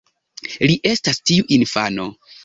Li 0.71 0.77
estas 0.91 1.19
tiu 1.31 1.45
infano. 1.59 2.07